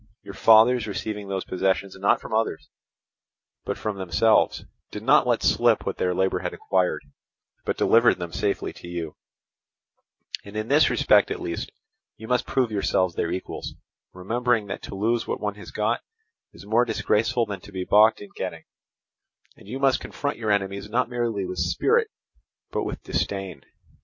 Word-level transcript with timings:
Your 0.23 0.33
fathers 0.33 0.87
receiving 0.87 1.29
these 1.29 1.43
possessions 1.43 1.95
not 1.95 2.19
from 2.19 2.33
others, 2.33 2.69
but 3.65 3.77
from 3.77 3.97
themselves, 3.97 4.65
did 4.89 5.03
not 5.03 5.27
let 5.27 5.43
slip 5.43 5.85
what 5.85 5.97
their 5.97 6.15
labour 6.15 6.39
had 6.39 6.55
acquired, 6.55 7.03
but 7.65 7.77
delivered 7.77 8.17
them 8.17 8.33
safe 8.33 8.61
to 8.61 8.87
you; 8.87 9.15
and 10.43 10.57
in 10.57 10.69
this 10.69 10.89
respect 10.89 11.29
at 11.29 11.39
least 11.39 11.71
you 12.17 12.27
must 12.27 12.47
prove 12.47 12.71
yourselves 12.71 13.13
their 13.13 13.29
equals, 13.31 13.75
remembering 14.11 14.65
that 14.65 14.81
to 14.81 14.95
lose 14.95 15.27
what 15.27 15.39
one 15.39 15.53
has 15.53 15.69
got 15.69 16.01
is 16.51 16.65
more 16.65 16.83
disgraceful 16.83 17.45
than 17.45 17.59
to 17.61 17.71
be 17.71 17.83
balked 17.85 18.21
in 18.21 18.29
getting, 18.35 18.63
and 19.55 19.67
you 19.67 19.77
must 19.77 19.99
confront 19.99 20.35
your 20.39 20.49
enemies 20.49 20.89
not 20.89 21.09
merely 21.09 21.45
with 21.45 21.59
spirit 21.59 22.07
but 22.71 22.85
with 22.85 23.03
disdain. 23.03 23.63